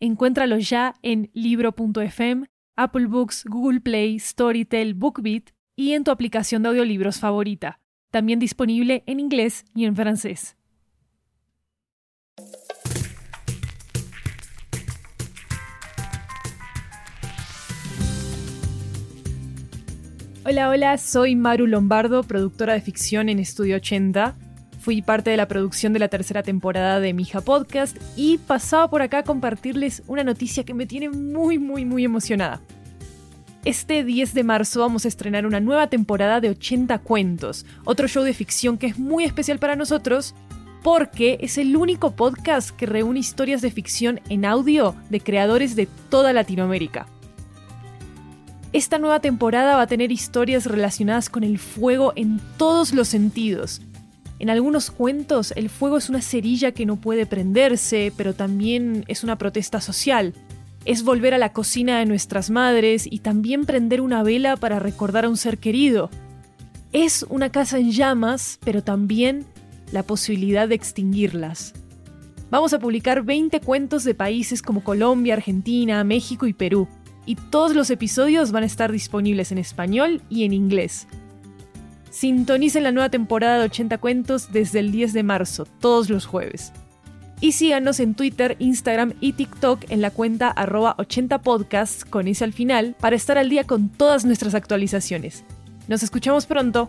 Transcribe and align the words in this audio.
Encuéntralo 0.00 0.58
ya 0.58 0.94
en 1.02 1.30
libro.fm, 1.34 2.46
Apple 2.76 3.06
Books, 3.06 3.44
Google 3.46 3.80
Play, 3.80 4.18
Storytel, 4.18 4.94
BookBeat 4.94 5.50
y 5.76 5.92
en 5.92 6.04
tu 6.04 6.10
aplicación 6.10 6.62
de 6.62 6.70
audiolibros 6.70 7.20
favorita. 7.20 7.80
También 8.10 8.38
disponible 8.38 9.02
en 9.06 9.20
inglés 9.20 9.64
y 9.74 9.84
en 9.84 9.96
francés. 9.96 10.56
Hola, 20.46 20.68
hola, 20.68 20.98
soy 20.98 21.36
Maru 21.36 21.66
Lombardo, 21.66 22.22
productora 22.22 22.74
de 22.74 22.82
ficción 22.82 23.28
en 23.28 23.38
Estudio 23.38 23.76
80 23.76 24.36
Fui 24.84 25.00
parte 25.00 25.30
de 25.30 25.38
la 25.38 25.48
producción 25.48 25.94
de 25.94 25.98
la 25.98 26.08
tercera 26.08 26.42
temporada 26.42 27.00
de 27.00 27.14
Mija 27.14 27.40
Podcast 27.40 27.96
y 28.18 28.36
pasaba 28.36 28.90
por 28.90 29.00
acá 29.00 29.20
a 29.20 29.24
compartirles 29.24 30.02
una 30.08 30.24
noticia 30.24 30.64
que 30.64 30.74
me 30.74 30.84
tiene 30.84 31.08
muy, 31.08 31.58
muy, 31.58 31.86
muy 31.86 32.04
emocionada. 32.04 32.60
Este 33.64 34.04
10 34.04 34.34
de 34.34 34.44
marzo 34.44 34.80
vamos 34.80 35.06
a 35.06 35.08
estrenar 35.08 35.46
una 35.46 35.58
nueva 35.58 35.86
temporada 35.86 36.42
de 36.42 36.50
80 36.50 36.98
cuentos, 36.98 37.64
otro 37.86 38.08
show 38.08 38.24
de 38.24 38.34
ficción 38.34 38.76
que 38.76 38.88
es 38.88 38.98
muy 38.98 39.24
especial 39.24 39.58
para 39.58 39.74
nosotros 39.74 40.34
porque 40.82 41.38
es 41.40 41.56
el 41.56 41.74
único 41.76 42.14
podcast 42.14 42.68
que 42.68 42.84
reúne 42.84 43.20
historias 43.20 43.62
de 43.62 43.70
ficción 43.70 44.20
en 44.28 44.44
audio 44.44 44.96
de 45.08 45.20
creadores 45.20 45.76
de 45.76 45.88
toda 46.10 46.34
Latinoamérica. 46.34 47.06
Esta 48.74 48.98
nueva 48.98 49.20
temporada 49.20 49.76
va 49.76 49.82
a 49.82 49.86
tener 49.86 50.12
historias 50.12 50.66
relacionadas 50.66 51.30
con 51.30 51.42
el 51.42 51.58
fuego 51.58 52.12
en 52.16 52.38
todos 52.58 52.92
los 52.92 53.08
sentidos, 53.08 53.80
en 54.44 54.50
algunos 54.50 54.90
cuentos 54.90 55.54
el 55.56 55.70
fuego 55.70 55.96
es 55.96 56.10
una 56.10 56.20
cerilla 56.20 56.72
que 56.72 56.84
no 56.84 56.96
puede 56.96 57.24
prenderse, 57.24 58.12
pero 58.14 58.34
también 58.34 59.06
es 59.08 59.24
una 59.24 59.38
protesta 59.38 59.80
social. 59.80 60.34
Es 60.84 61.02
volver 61.02 61.32
a 61.32 61.38
la 61.38 61.54
cocina 61.54 61.98
de 61.98 62.04
nuestras 62.04 62.50
madres 62.50 63.06
y 63.10 63.20
también 63.20 63.64
prender 63.64 64.02
una 64.02 64.22
vela 64.22 64.58
para 64.58 64.78
recordar 64.78 65.24
a 65.24 65.30
un 65.30 65.38
ser 65.38 65.56
querido. 65.56 66.10
Es 66.92 67.24
una 67.30 67.48
casa 67.48 67.78
en 67.78 67.90
llamas, 67.90 68.58
pero 68.62 68.84
también 68.84 69.46
la 69.92 70.02
posibilidad 70.02 70.68
de 70.68 70.74
extinguirlas. 70.74 71.72
Vamos 72.50 72.74
a 72.74 72.78
publicar 72.78 73.22
20 73.22 73.60
cuentos 73.60 74.04
de 74.04 74.14
países 74.14 74.60
como 74.60 74.84
Colombia, 74.84 75.32
Argentina, 75.32 76.04
México 76.04 76.46
y 76.46 76.52
Perú, 76.52 76.86
y 77.24 77.36
todos 77.36 77.74
los 77.74 77.88
episodios 77.88 78.52
van 78.52 78.64
a 78.64 78.66
estar 78.66 78.92
disponibles 78.92 79.52
en 79.52 79.56
español 79.56 80.20
y 80.28 80.44
en 80.44 80.52
inglés. 80.52 81.06
Sintonicen 82.14 82.84
la 82.84 82.92
nueva 82.92 83.08
temporada 83.08 83.58
de 83.58 83.64
80 83.64 83.98
cuentos 83.98 84.52
desde 84.52 84.78
el 84.78 84.92
10 84.92 85.14
de 85.14 85.24
marzo, 85.24 85.66
todos 85.80 86.10
los 86.10 86.26
jueves. 86.26 86.72
Y 87.40 87.52
síganos 87.52 87.98
en 87.98 88.14
Twitter, 88.14 88.54
Instagram 88.60 89.14
y 89.20 89.32
TikTok 89.32 89.90
en 89.90 90.00
la 90.00 90.12
cuenta 90.12 90.48
arroba 90.48 90.96
80podcasts 90.98 92.08
con 92.08 92.28
ese 92.28 92.44
al 92.44 92.52
final 92.52 92.94
para 93.00 93.16
estar 93.16 93.36
al 93.36 93.50
día 93.50 93.64
con 93.64 93.88
todas 93.88 94.24
nuestras 94.24 94.54
actualizaciones. 94.54 95.42
Nos 95.88 96.04
escuchamos 96.04 96.46
pronto. 96.46 96.88